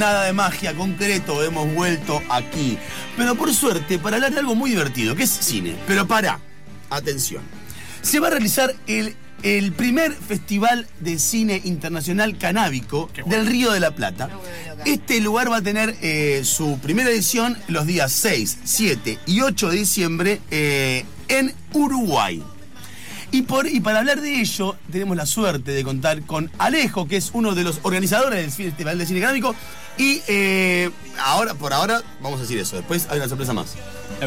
[0.00, 2.78] nada de magia, concreto, hemos vuelto aquí.
[3.16, 5.76] Pero por suerte, para hablar de algo muy divertido, que es cine.
[5.86, 6.40] Pero para,
[6.88, 7.42] atención.
[8.00, 13.80] Se va a realizar el, el primer festival de cine internacional canábico del Río de
[13.80, 14.30] la Plata.
[14.86, 19.68] Este lugar va a tener eh, su primera edición los días 6, 7 y 8
[19.68, 22.42] de diciembre eh, en Uruguay.
[23.32, 27.16] Y, por, y para hablar de ello, tenemos la suerte de contar con Alejo, que
[27.16, 29.54] es uno de los organizadores del Festival de Cine Canábico.
[29.96, 32.76] Y eh, ahora, por ahora, vamos a decir eso.
[32.76, 33.74] Después hay una sorpresa más.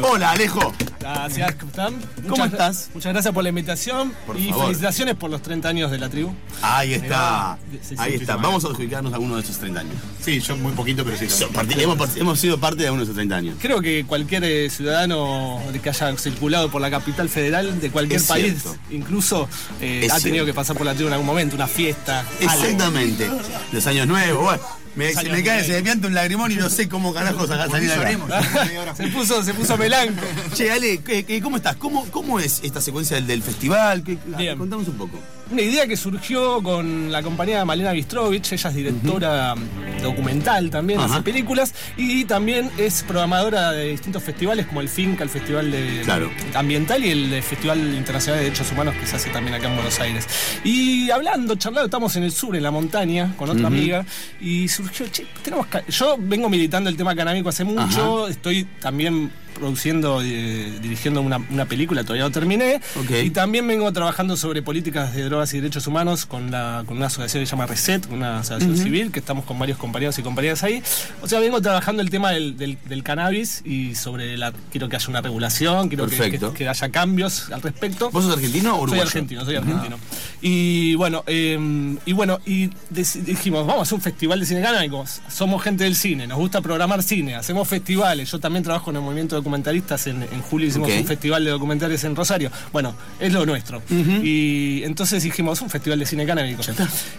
[0.01, 0.73] Hola, Alejo.
[1.03, 2.89] Gracias, ¿cómo Muchas- estás?
[2.93, 4.65] Muchas gracias por la invitación Por y favor.
[4.67, 6.33] felicitaciones por los 30 años de la tribu.
[6.61, 7.57] Ahí está.
[7.71, 8.37] Sí, sí, Ahí está.
[8.37, 9.95] Vamos a adjudicarnos alguno de esos 30 años.
[10.21, 11.29] Sí, yo muy poquito, pero sí.
[11.29, 11.49] So-
[11.79, 13.55] hemos, part- hemos sido parte de uno de esos 30 años.
[13.61, 18.19] Creo que cualquier eh, ciudadano de que haya circulado por la capital federal de cualquier
[18.21, 18.75] Es país, cierto.
[18.91, 19.47] incluso,
[19.81, 20.45] eh, ha tenido cierto.
[20.45, 22.19] que pasar por la tribu en algún momento, una fiesta.
[22.21, 22.53] algo.
[22.63, 23.29] Exactamente.
[23.71, 24.43] Los años nuevos.
[24.43, 24.63] Bueno,
[24.95, 27.89] me, se me cae, se me pianta un lagrimón y no sé cómo carajo salir
[27.89, 27.95] de
[28.95, 30.21] se puso, se puso melanco.
[30.53, 31.75] Che, Ale, ¿qué- qué- ¿cómo estás?
[31.77, 34.03] ¿Cómo, ¿Cómo es esta secuencia del, del festival?
[34.03, 34.57] ¿Qué- Bien.
[34.57, 35.19] Contamos un poco.
[35.53, 39.53] Una idea que surgió con la compañía Malena Bistrovich, ella es directora
[40.01, 41.13] documental también, Ajá.
[41.13, 46.01] hace películas y también es programadora de distintos festivales como el FINCA, el Festival de
[46.05, 46.31] Claro.
[46.55, 49.75] Ambiental y el de Festival Internacional de Derechos Humanos que se hace también acá en
[49.75, 50.27] Buenos Aires.
[50.63, 54.03] Y hablando, charlando, estamos en el sur, en la montaña, con otra amiga,
[54.41, 60.21] y surgió, che, tenemos yo vengo militando el tema canábico hace mucho, estoy también produciendo,
[60.23, 62.81] eh, dirigiendo una, una película, todavía no terminé,
[63.23, 67.07] y también vengo trabajando sobre políticas de drogas y derechos humanos con, la, con una
[67.07, 70.63] asociación que se llama Reset, una asociación civil, que estamos con varios compañeros y compañeras
[70.63, 70.81] ahí.
[71.21, 74.53] O sea, vengo trabajando el tema del, del- del cannabis y sobre la.
[74.71, 78.09] Quiero que haya una regulación, quiero que, que- que haya cambios al respecto.
[78.11, 79.03] ¿Vos sos argentino o Soy uruguayo?
[79.03, 79.97] argentino, soy argentino.
[80.41, 85.05] Y bueno, eh, y bueno, y dijimos, vamos a hacer un festival de cine canábico.
[85.29, 88.31] Somos gente del cine, nos gusta programar cine, hacemos festivales.
[88.31, 90.07] Yo también trabajo en el movimiento de documentalistas.
[90.07, 92.49] En, en julio hicimos un festival de documentales en Rosario.
[92.71, 93.81] Bueno, es lo nuestro.
[93.89, 96.61] Y entonces dijimos, un festival de cine canábico.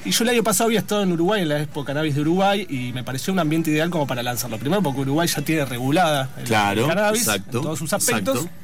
[0.04, 2.66] Y yo el año pasado había estado en Uruguay, en la Expo Cannabis de Uruguay,
[2.68, 4.58] y me pareció un ambiente ideal como para lanzarlo.
[4.58, 8.36] Primero porque Uruguay ya tiene regulada el, Claro, cannabis exacto, en todos sus aspectos.
[8.36, 8.63] exacto.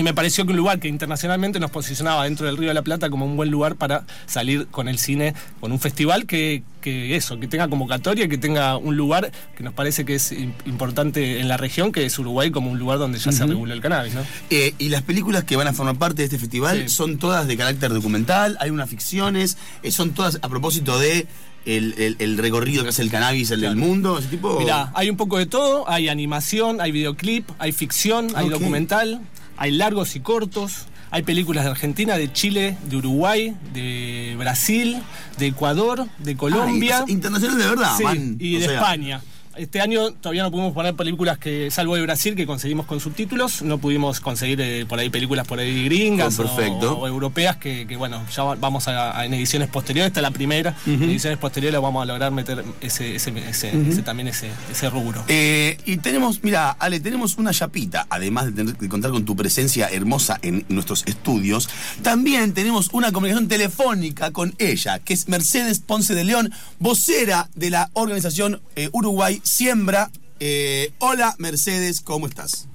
[0.00, 2.80] Y me pareció que un lugar que internacionalmente nos posicionaba dentro del Río de la
[2.80, 7.16] Plata como un buen lugar para salir con el cine, con un festival que, que
[7.16, 11.38] eso, que tenga convocatoria, que tenga un lugar que nos parece que es im- importante
[11.40, 14.14] en la región, que es Uruguay como un lugar donde ya se regula el cannabis,
[14.14, 14.22] ¿no?
[14.48, 16.88] Eh, y las películas que van a formar parte de este festival Sí.
[16.88, 21.26] son todas de carácter documental, hay unas ficciones, eh, son todas a propósito de
[21.66, 24.58] el, el- el recorrido que hace el cannabis el del mundo, ese tipo.
[24.60, 28.52] Mirá, hay un poco de todo, hay animación, hay videoclip, hay ficción, hay Ok.
[28.52, 29.20] documental,
[29.60, 35.02] hay largos y cortos, hay películas de Argentina, de Chile, de Uruguay, de Brasil,
[35.38, 37.00] de Ecuador, de Colombia.
[37.00, 38.36] Ah, y- internacional de verdad, Sí, man.
[38.40, 39.20] y de sea, España.
[39.60, 43.60] Este año todavía no pudimos poner películas que, salvo de Brasil, que conseguimos con subtítulos,
[43.60, 47.94] no pudimos conseguir eh, por ahí películas por ahí gringas Oh, o, europeas que, que,
[47.96, 51.38] bueno, ya va- vamos a, a- en ediciones posteriores, esta es la primera, en ediciones
[51.38, 55.22] posteriores vamos a lograr meter ese, ese, ese- ese- también ese, ese rubro.
[55.28, 59.36] Eh, y tenemos, mira, Ale, tenemos una chapita, además de, tener- de contar con tu
[59.36, 61.68] presencia hermosa en nuestros estudios,
[62.00, 67.68] también tenemos una comunicación telefónica con ella, que es Mercedes Ponce de León, vocera de
[67.68, 70.10] la organización eh, Uruguay Siembra.
[70.38, 72.68] Eh, hola Mercedes, ¿cómo estás?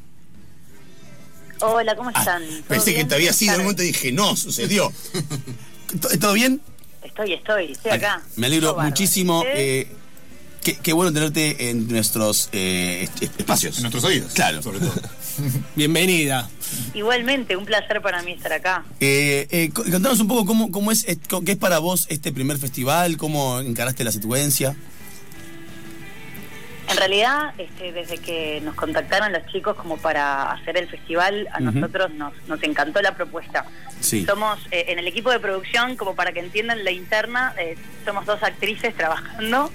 [1.62, 2.44] Hola, ¿cómo Ah, están?
[2.46, 4.92] ¿Todo pensé que te había sido, Buenas momento dije, no, sucedió.
[6.10, 6.60] ¿T- ¿Todo bien?
[7.02, 8.22] Estoy, estoy, estoy acá.
[8.36, 9.44] Me alegro Todo muchísimo.
[9.48, 9.88] Eh,
[10.64, 13.08] qué, qué bueno tenerte en nuestros eh,
[13.38, 13.78] espacios.
[13.78, 14.34] En nuestros oídos.
[14.34, 14.62] Claro.
[14.62, 14.94] Sobre todo.
[15.76, 16.50] Bienvenida.
[16.94, 18.84] Igualmente, un placer para mí estar acá.
[19.00, 22.58] Eh, eh, co- contanos un poco cómo, cómo es, qué es para vos este primer
[22.58, 24.76] festival, cómo encaraste la secuencia.
[26.96, 31.60] En realidad, este, desde que nos contactaron los chicos como para hacer el festival, a
[31.60, 33.66] nosotros nos, nos encantó la propuesta.
[34.00, 34.26] Sí.
[34.26, 37.76] Somos eh, en el equipo de producción, como para que entiendan la interna, eh,
[38.06, 39.72] somos dos actrices trabajando.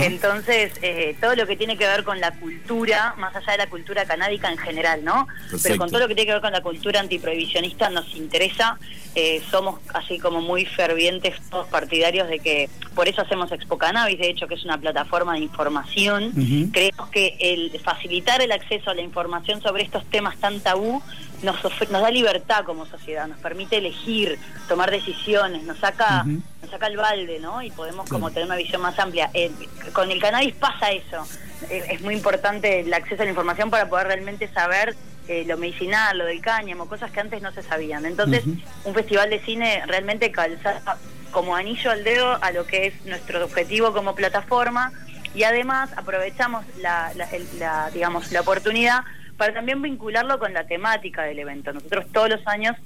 [0.00, 3.66] Entonces, eh, todo lo que tiene que ver con la cultura, más allá de la
[3.68, 5.26] cultura canábica en general, ¿no?
[5.26, 5.58] Perfecto.
[5.62, 8.78] Pero con todo lo que tiene que ver con la cultura antiprohibicionista nos interesa.
[9.14, 14.18] Eh, somos así como muy fervientes, todos partidarios de que por eso hacemos Expo Cannabis,
[14.18, 16.32] de hecho, que es una plataforma de información.
[16.72, 21.02] Creemos que el facilitar el acceso a la información sobre estos temas tan tabú
[21.42, 24.38] nos, nos da libertad como sociedad, nos permite elegir,
[24.68, 27.62] tomar decisiones, nos saca, nos saca el balde, ¿no?
[27.62, 29.30] Y podemos como tener una visión más amplia.
[29.34, 29.50] Eh,
[29.92, 31.26] con el cannabis pasa eso.
[31.70, 34.96] Eh, es muy importante el acceso a la información para poder realmente saber
[35.28, 38.04] eh, lo medicinal, lo del cáñamo, cosas que antes no se sabían.
[38.04, 38.44] Entonces,
[38.84, 40.82] un festival de cine realmente calza
[41.30, 44.92] como anillo al dedo a lo que es nuestro objetivo como plataforma,
[45.34, 49.00] Y además aprovechamos la, la- el- la, digamos, la oportunidad
[49.36, 51.72] para también vincularlo con la temática del evento.
[51.72, 52.76] Nosotros todos los años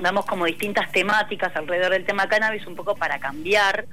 [0.00, 3.86] damos como distintas temáticas alrededor del tema cannabis, un poco para cambiar.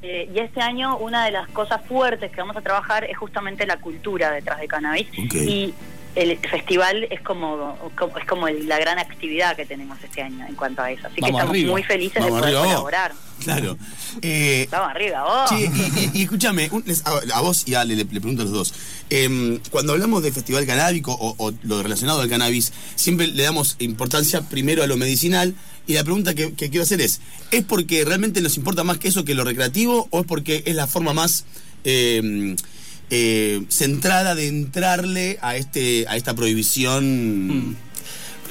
[0.00, 3.66] Eh, y este año una de las cosas fuertes que vamos a trabajar es justamente
[3.66, 5.08] la cultura detrás de cannabis.
[5.10, 5.34] Ok.
[5.34, 5.74] Y
[6.22, 10.44] el festival es como, como- es como el- la gran actividad que tenemos este año
[10.48, 11.06] en cuanto a eso.
[11.06, 11.70] Así que estamos arriba.
[11.70, 13.12] muy felices de poder arriba, colaborar.
[13.44, 13.78] Claro.
[14.20, 15.48] Eh, Vamos arriba, vos.
[15.50, 18.42] Che, y, y- y escúchame, un- a, a vos y a Ale le, le pregunto
[18.42, 18.74] a los dos.
[19.10, 23.76] Em, cuando hablamos de festival canábico o, o lo relacionado al cannabis, siempre le damos
[23.78, 25.54] importancia primero a lo medicinal.
[25.86, 27.20] Y la pregunta que, que quiero hacer es:
[27.52, 30.74] ¿es porque realmente nos importa más que eso que lo recreativo o es porque es
[30.74, 31.44] la forma más
[31.84, 32.56] em,
[33.10, 37.76] eh, centrada de entrarle a este a esta prohibición?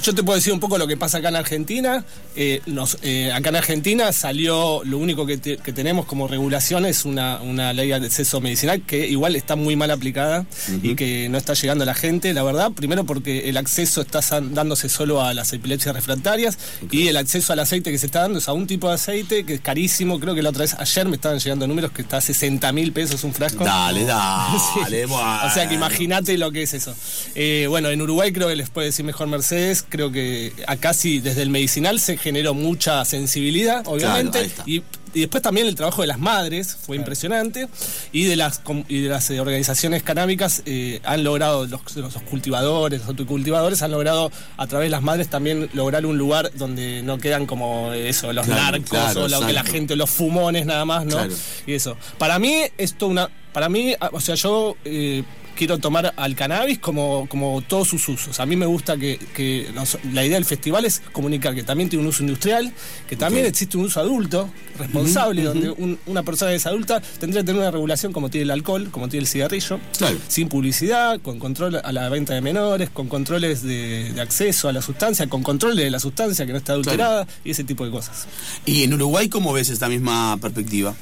[0.02, 2.04] Yo te puedo decir un poco lo que pasa acá en Argentina.
[2.36, 6.86] Eh, nos- eh, acá en Argentina salió, lo único que, te- que tenemos como regulación
[6.86, 10.46] es una, una ley de acceso medicinal que igual está muy mal aplicada
[10.82, 12.70] y que no está llegando a la gente, la verdad.
[12.72, 16.58] Primero porque el acceso está dándose solo a las epilepsias refractarias
[16.90, 19.44] y el acceso al aceite que se está dando es a un tipo de aceite
[19.44, 20.20] que es carísimo.
[20.20, 22.92] Creo que la otra vez, ayer me estaban llegando números que está a 60 mil
[22.92, 23.64] pesos un frasco.
[23.64, 25.06] Dale, dale, Sí.
[25.08, 25.40] bueno.
[25.46, 26.94] O sea que imagínate lo que es eso.
[27.34, 29.84] Eh, bueno, en Uruguay creo que les puede decir mejor Mercedes.
[29.88, 34.38] Creo que acá sí, desde el medicinal se generó mucha sensibilidad, obviamente.
[34.38, 34.62] ahí está.
[34.66, 34.82] y,
[35.14, 37.66] y después también el trabajo de las madres fue impresionante.
[38.12, 43.00] Y de las, y de las eh, organizaciones canábicas eh, han logrado, los, los cultivadores,
[43.00, 47.16] los autocultivadores han logrado a través de las madres también lograr un lugar donde no
[47.18, 50.84] quedan como eso, los Claro, narcos claro, o lo que la gente, los fumones nada
[50.84, 51.16] más, ¿no?
[51.16, 51.34] Claro.
[51.66, 51.96] Y eso.
[52.18, 53.30] Para mí, esto una.
[53.52, 55.24] Para mí, ah, o sea, yo eh,
[55.58, 58.38] quiero tomar al cannabis como, como todos sus usos.
[58.38, 61.88] A mí me gusta que, que nos- la idea del festival es comunicar que también
[61.90, 62.72] tiene un uso industrial,
[63.08, 67.42] que también existe un uso adulto, responsable, donde un- una persona que es adulta tendría
[67.42, 70.16] que tener una regulación como tiene el alcohol, como tiene el cigarrillo, Claro.
[70.28, 74.72] sin publicidad, con control a la venta de menores, con controles de, de acceso a
[74.72, 77.90] la sustancia, con control de la sustancia que no está adulterada y ese tipo de
[77.90, 78.28] cosas.
[78.64, 80.94] ¿Y en Uruguay cómo ves esta misma perspectiva?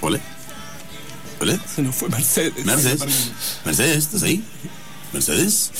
[0.00, 0.20] ¿Ole?
[1.74, 2.64] Se nos fue Mercedes.
[2.64, 3.00] Mercedes.
[3.64, 4.42] Mercedes, ¿estás ahí?
[5.12, 5.70] Mercedes.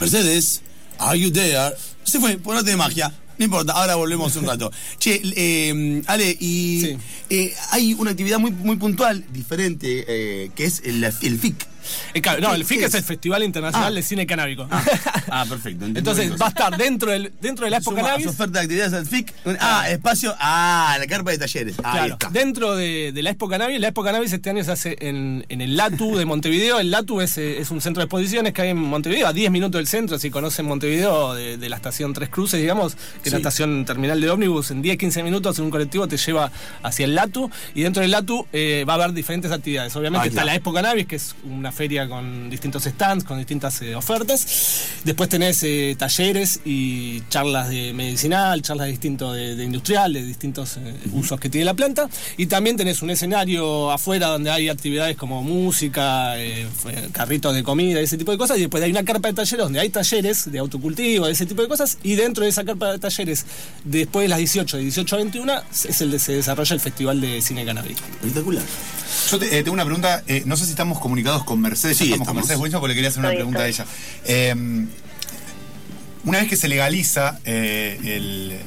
[0.00, 0.62] Mercedes.
[0.98, 1.74] Are you there?
[2.04, 3.12] Se fue, por arte de magia.
[3.38, 4.70] No importa, ahora volvemos un rato.
[4.98, 6.98] Che, eh, Ale, y Sí.
[7.30, 11.66] eh, hay una actividad muy, muy puntual, diferente, eh, que es el, el FIC.
[12.14, 13.06] Eh, claro, no, ¿Qué- el FIC es el es?
[13.06, 13.94] Festival Internacional Ah.
[13.94, 14.66] de Cine Canábico.
[14.70, 15.84] Ah, perfecto.
[15.86, 18.24] entendí Entonces va a estar dentro del dentro de la Expo Cannabis.
[18.24, 19.32] su oferta de actividades al FIC.
[19.60, 20.34] Ah, espacio.
[20.38, 21.74] Ah, la carpa de talleres.
[21.82, 22.28] Ahí Claro, está.
[22.30, 25.60] dentro de, de la Expo Cannabis, la Expo Cannabis este año se hace en, en
[25.60, 26.78] el LATU de Montevideo.
[26.80, 29.50] El LATU es, eh, es un centro de exposiciones que hay en Montevideo, a 10
[29.50, 33.32] minutos del centro, si conocen Montevideo, de, de la estación Tres Cruces, digamos, que es
[33.32, 36.50] la estación terminal de ómnibus, en 10, 15 minutos en un colectivo te lleva
[36.82, 37.50] hacia el LATU.
[37.74, 39.94] Y dentro del LATU eh, va a haber diferentes actividades.
[39.96, 40.44] Obviamente está.
[40.44, 44.46] la Expo Cannabis, que es una feria con distintos stands, con distintas eh, ofertas.
[45.04, 50.22] Después tenés eh, talleres y charlas de medicinal, charlas de distinto de, de industrial, de
[50.24, 52.08] distintos eh, usos que tiene la planta.
[52.36, 56.66] Y también tenés un escenario afuera donde hay actividades como música, eh,
[57.12, 58.58] carritos de comida, ese tipo de cosas.
[58.58, 61.68] Y después hay una carpa de talleres donde hay talleres de autocultivo, ese tipo de
[61.68, 61.98] cosas.
[62.02, 63.46] Y dentro de esa carpa de talleres,
[63.84, 67.20] después de las 18, de 18 a 21, es el de se desarrolla el Festival
[67.20, 67.96] de Cine Cannabis.
[68.20, 68.62] Espectacular.
[69.30, 72.08] Yo te- eh, tengo una pregunta, eh, no sé si estamos comunicados con Mercedes, Sí,
[72.08, 72.60] ya estamos, con estamos.
[72.60, 73.86] Mercedes, porque le quería hacer una Estoy, pregunta a ella.
[74.26, 74.86] Eh,
[76.24, 78.62] una vez que se legaliza eh, el, el-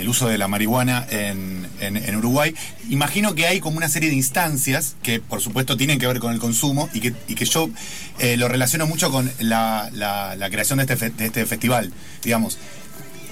[0.00, 2.52] el uso de la marihuana en, en- en Uruguay,
[2.90, 6.32] imagino que hay como una serie de instancias que por supuesto tienen que ver con
[6.32, 7.70] el consumo y que, y que yo
[8.18, 11.92] eh, lo relaciono mucho con la, la- la creación de este, fe- de este festival,
[12.24, 12.58] digamos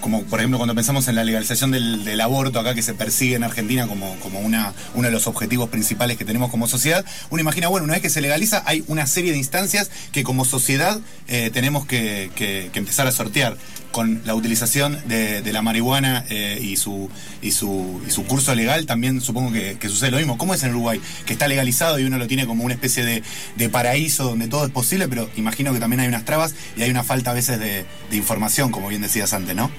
[0.03, 3.45] como por ejemplo cuando pensamos en la legalización del, aborto acá que se persigue en
[3.45, 7.69] Argentina como, como una, uno de los objetivos principales que tenemos como sociedad, uno imagina,
[7.69, 11.49] bueno, una vez que se legaliza hay una serie de instancias que como sociedad eh,
[11.53, 13.57] tenemos que, que- empezar a sortear
[13.93, 17.09] con la utilización de, de la marihuana eh, y, su,
[17.43, 20.37] y, su, y su curso legal, también supongo que, que sucede lo mismo.
[20.39, 21.01] ¿Cómo es en Uruguay?
[21.27, 23.23] Que está legalizado y uno lo tiene como una especie de,
[23.57, 26.91] de paraíso donde todo es posible, pero imagino que también hay unas trabas y hay
[26.91, 29.71] una falta a veces de, de información, como bien decías antes, ¿no?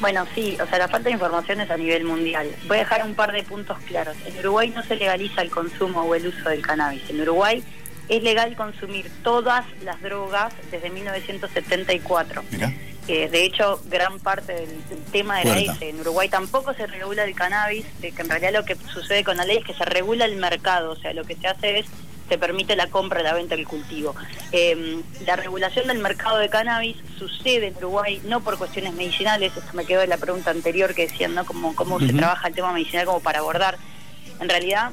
[0.00, 2.48] Bueno, sí, o sea, la falta de información es a nivel mundial.
[2.66, 4.16] Voy a dejar un par de puntos claros.
[4.26, 7.02] En Uruguay no se legaliza el consumo o el uso del cannabis.
[7.10, 7.64] En Uruguay
[8.08, 12.44] es legal consumir todas las drogas desde 1974.
[12.50, 12.72] Mirá.
[13.08, 15.72] Eh, de hecho, gran parte del, del tema era Puerta.
[15.72, 15.88] ese.
[15.88, 19.38] En Uruguay tampoco se regula el cannabis, eh, que en realidad lo que sucede con
[19.38, 21.86] la ley es que se regula el mercado, o sea, lo que se hace es
[22.28, 24.14] se permite la compra, la venta, el cultivo.
[24.52, 29.70] Eh, la regulación del mercado de cannabis sucede en Uruguay no por cuestiones medicinales, esto
[29.74, 31.44] me quedó de la pregunta anterior que decían, ¿no?
[31.44, 33.78] Cómo, cómo se trabaja el tema medicinal como para abordar.
[34.40, 34.92] En realidad,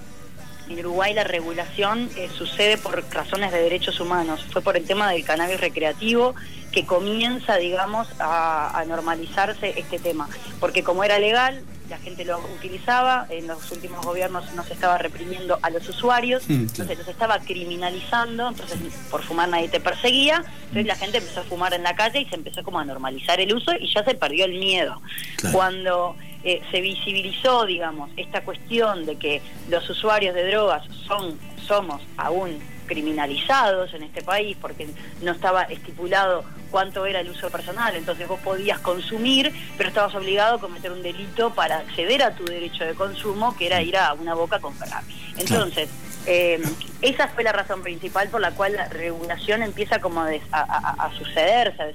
[0.69, 4.45] en Uruguay la regulación eh, sucede por razones de derechos humanos.
[4.51, 6.35] Fue por el tema del cannabis recreativo
[6.71, 10.27] que comienza, digamos, a, a normalizarse este tema.
[10.59, 14.97] Porque como era legal, la gente lo utilizaba, en los últimos gobiernos no se estaba
[14.97, 16.61] reprimiendo a los usuarios, Mm, claro.
[16.69, 18.77] entonces los estaba criminalizando, entonces
[19.11, 22.25] por fumar nadie te perseguía, entonces la gente empezó a fumar en la calle y
[22.25, 25.01] se empezó como a normalizar el uso y ya se perdió el miedo.
[25.37, 25.55] Claro.
[25.57, 32.01] Cuando eh, se visibilizó, digamos, esta cuestión de que los usuarios de drogas son, somos
[32.17, 34.87] aún criminalizados en este país porque
[35.21, 40.55] no estaba estipulado cuánto era el uso personal, entonces vos podías consumir, pero estabas obligado
[40.55, 44.13] a cometer un delito para acceder a tu derecho de consumo, que era ir a
[44.13, 45.03] una boca a comprar.
[45.37, 45.89] Entonces,
[46.25, 46.61] eh,
[47.01, 50.61] esa fue la razón principal por la cual la regulación empieza como a, a-
[51.05, 51.85] a- sucederse, a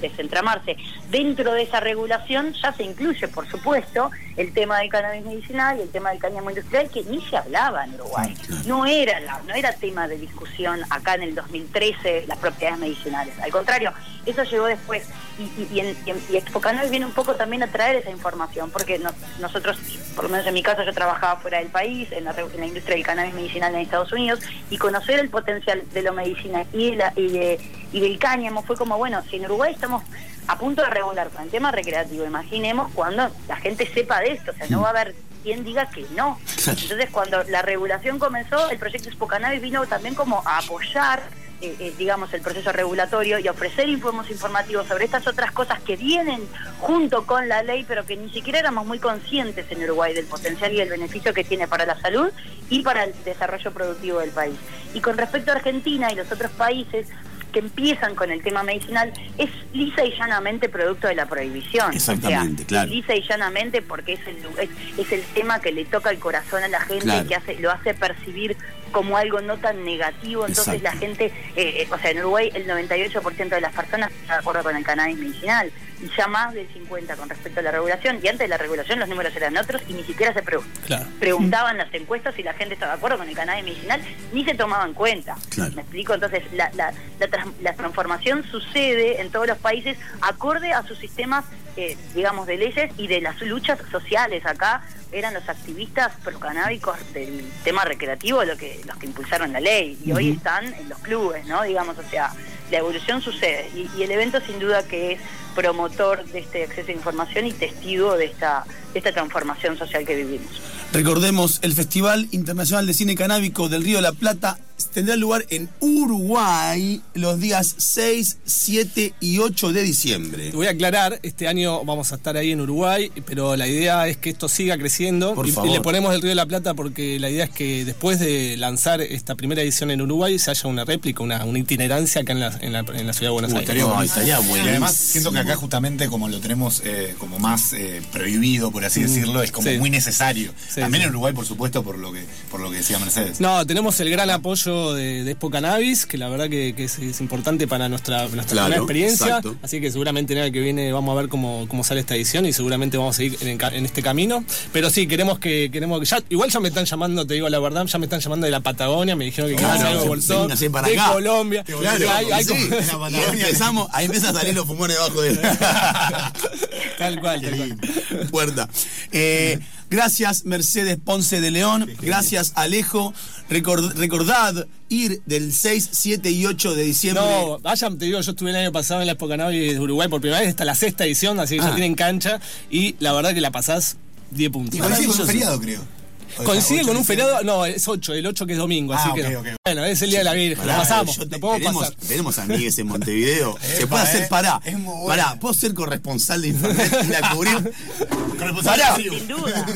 [0.00, 0.76] desentramarse.
[1.10, 5.82] Dentro de esa regulación ya se incluye, por supuesto, el tema del cannabis medicinal y
[5.82, 8.34] el tema del cáñamo industrial, que ni se hablaba en Uruguay.
[8.66, 13.38] No era, la- no era tema de discusión acá en el 2013 las propiedades medicinales.
[13.40, 13.92] Al contrario,
[14.26, 15.04] eso llegó después.
[15.38, 19.78] Y, y, y en, viene un poco también a traer esa información, porque nos- nosotros,
[20.14, 22.60] por lo menos en mi caso, yo trabajaba fuera del país, en la, re- en
[22.60, 24.40] la industria del cannabis medicinal en Estados Unidos,
[24.70, 27.60] y conocer el potencial de lo medicinal y, de la- y, de-
[27.92, 30.02] y del cáñamo fue como, bueno, si en Uruguay estamos
[30.46, 34.50] a punto de regular con el tema recreativo, imaginemos cuando la gente sepa de esto,
[34.52, 36.38] o sea, no va a haber quien diga que no.
[36.66, 41.22] Entonces, cuando la regulación comenzó, el proyecto Expo Cannabis vino también como a apoyar
[41.62, 45.96] eh, eh, digamos, el proceso regulatorio y ofrecer informes informativos sobre estas otras cosas que
[45.96, 46.40] vienen
[46.78, 50.72] junto con la ley, pero que ni siquiera éramos muy conscientes en Uruguay del potencial
[50.72, 52.30] y el beneficio que tiene para la salud
[52.70, 54.56] y para el desarrollo productivo del país.
[54.94, 57.06] Y con respecto a Argentina y los otros países
[57.52, 61.92] que empiezan con el tema medicinal, es lisa y llanamente producto de la prohibición.
[61.92, 62.90] Exactamente, O sea, claro.
[62.90, 66.62] Lisa y llanamente porque es el, es, es el tema que le toca el corazón
[66.62, 67.26] a la gente, Claro.
[67.28, 68.56] que hace, lo hace percibir
[68.92, 70.94] como algo no tan negativo, entonces Exacto.
[70.96, 74.38] la gente, eh, eh, o sea, en Uruguay el 98% de las personas está de
[74.40, 75.70] acuerdo con el cannabis medicinal
[76.02, 78.98] y ya más del 50% con respecto a la regulación, y antes de la regulación
[79.00, 80.40] los números eran otros y ni siquiera se
[80.86, 81.04] Claro.
[81.20, 84.00] preguntaban las encuestas si la gente estaba de acuerdo con el cannabis medicinal,
[84.32, 85.36] ni se tomaba en cuenta.
[85.50, 85.72] Claro.
[85.74, 86.14] ¿Me explico?
[86.14, 90.98] Entonces, la, la, la, trans- la transformación sucede en todos los países acorde a sus
[90.98, 91.44] sistemas,
[91.80, 94.44] eh, digamos, de leyes y de las luchas sociales.
[94.44, 94.82] Acá
[95.12, 100.12] eran los activistas procanábicos del tema recreativo lo que, los que impulsaron la ley y
[100.12, 101.62] hoy están en los clubes, ¿no?
[101.62, 102.32] Digamos, o sea,
[102.70, 105.20] la evolución sucede y, y el evento sin duda que es
[105.54, 110.16] promotor de este acceso a información y testigo de esta, de esta transformación social que
[110.16, 110.48] vivimos.
[110.92, 114.58] Recordemos, el Festival Internacional de Cine Canábico del Río de la Plata
[114.92, 120.50] tendrá lugar en Uruguay los días 6, 7 y 8 de diciembre.
[120.50, 124.08] Te voy a aclarar, este año vamos a estar ahí en Uruguay, pero la idea
[124.08, 125.34] es que esto siga creciendo.
[125.34, 125.70] Por y, y favor.
[125.70, 129.00] le ponemos el Río de la Plata porque la idea es que después de lanzar
[129.00, 132.58] esta primera edición en Uruguay se haya una réplica, una, una itinerancia acá en la,
[132.60, 133.76] en la- en la ciudad de Buenos Uy, Aires.
[133.76, 134.68] estaría estaría Y buenísimo.
[134.70, 139.02] además siento que acá justamente como lo tenemos eh, como más eh, prohibido, por así
[139.02, 139.72] decirlo, es como Mm.
[139.74, 139.78] Sí.
[139.78, 140.52] muy necesario.
[140.74, 141.04] Sí, También sí.
[141.04, 143.40] en Uruguay, por supuesto, por lo que por lo que decía Mercedes.
[143.40, 146.98] No, tenemos el gran apoyo de, de Expo Cannabis, que la verdad que, que es,
[146.98, 149.26] es importante para nuestra, nuestra Claro, primera experiencia.
[149.26, 149.56] exacto.
[149.62, 152.46] Así que seguramente el año que viene vamos a ver cómo, cómo sale esta edición
[152.46, 154.44] y seguramente vamos a seguir en, el en este camino.
[154.72, 157.58] Pero sí, queremos que, queremos que ya, igual ya me están llamando, te digo la
[157.58, 160.66] verdad, ya me están llamando de la Patagonia, me dijeron que Claro, algo Bolsón, de
[160.94, 161.12] acá.
[161.12, 161.64] Colombia.
[161.64, 163.24] Claro, Hay- hay sí, como- en la Patagonia.
[163.46, 165.36] empezamos, ahí empiezan a salir los fumones debajo de
[166.98, 168.28] tal cual, tal cual.
[168.30, 168.68] puerta.
[169.12, 169.58] Eh,
[169.90, 173.12] gracias Mercedes Ponce de León, gracias Alejo.
[173.50, 177.22] Record- recordad ir del 6, 7 y 8 de diciembre.
[177.24, 180.08] No, vayan, te digo, yo estuve el año pasado en la Expo Cannabis de Uruguay
[180.08, 181.68] por primera vez, está la sexta edición, así que Ah.
[181.70, 183.96] ya tienen cancha y la verdad que la pasás
[184.30, 184.76] 10 puntos.
[184.76, 185.99] Y coincide con un feriado, creo.
[186.36, 189.16] Coincide con un feriado, no, es 8, el 8 que es domingo, Ah, así ok,
[189.16, 189.54] que.
[189.64, 191.94] Bueno, es el día de la Virgen, Pará, lo pasamos, te- lo tenemos, pasar.
[192.08, 193.58] tenemos amigues en Montevideo.
[193.78, 194.60] Se puede hacer, eh, pará.
[194.64, 195.24] es muy buena.
[195.24, 197.72] Pará, ¿puedo ser corresponsal de internet y la cubrir?
[198.38, 198.96] Corresponsal Pará.
[198.96, 199.66] Sin duda,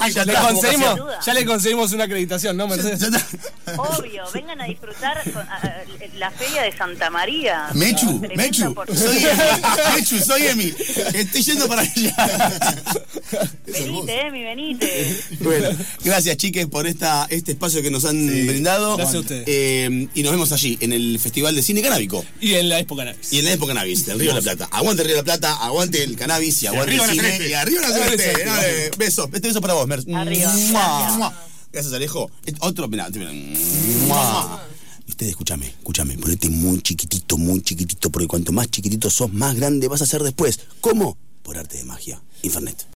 [0.00, 1.18] Ay, ya Le está, conseguimos, sin duda.
[1.24, 2.98] ya le conseguimos una acreditación, ¿no, Mercedes?
[3.00, 5.82] Ya obvio, vengan a disfrutar con- a- a-
[6.16, 7.68] la feria de Santa María.
[7.74, 10.74] Mechu, Mechu, soy Emi, Mechu, soy Emi.
[11.14, 12.14] Estoy yendo para allá.
[13.66, 15.20] Venite, Emi, venite.
[15.40, 15.68] Bueno,
[16.04, 18.96] gracias chiques por esta, este espacio que nos han brindado.
[18.96, 19.44] Gracias a ustedes.
[19.46, 22.24] Eh, y nos vemos allí, en el Festival de Cine Canábico.
[22.40, 23.32] Y en la Expo Cannabis.
[23.32, 24.68] Y en la Expo Cannabis, del Río de la Plata.
[24.70, 27.48] Aguante el Río de la Plata, aguante el cannabis y aguante el la cine.
[27.48, 27.88] Y arriba la.
[27.88, 30.00] Dale, Besos, este beso para vos, Mer.
[30.14, 30.52] Arriba.
[31.72, 31.92] Gracias.
[31.94, 32.30] Alejo.
[32.44, 33.30] Este- Otro, mirá, mirá.
[34.06, 34.66] Mua.
[35.06, 39.56] Y Ustedes, escúchame, escúchame, ponete muy chiquitito, muy chiquitito, porque cuanto más chiquitito sos, más
[39.56, 40.60] grande vas a ser después.
[40.80, 41.16] ¿Cómo?
[41.42, 42.20] Por arte de magia.
[42.42, 42.86] Infernet.